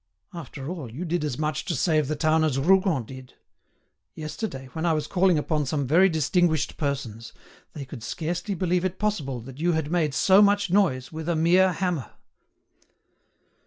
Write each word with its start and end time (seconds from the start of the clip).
After 0.33 0.67
all, 0.67 0.91
you 0.91 1.05
did 1.05 1.23
as 1.23 1.37
much 1.37 1.63
to 1.65 1.75
save 1.75 2.07
the 2.07 2.15
town 2.15 2.43
as 2.43 2.57
Rougon 2.57 3.03
did. 3.05 3.35
Yesterday, 4.15 4.67
when 4.73 4.83
I 4.83 4.93
was 4.93 5.05
calling 5.05 5.37
upon 5.37 5.67
some 5.67 5.85
very 5.85 6.09
distinguished 6.09 6.75
persons, 6.75 7.33
they 7.73 7.85
could 7.85 8.01
scarcely 8.01 8.55
believe 8.55 8.83
it 8.83 8.97
possible 8.97 9.41
that 9.41 9.59
you 9.59 9.73
had 9.73 9.91
made 9.91 10.15
so 10.15 10.41
much 10.41 10.71
noise 10.71 11.11
with 11.11 11.29
a 11.29 11.35
mere 11.35 11.73
hammer." 11.73 12.13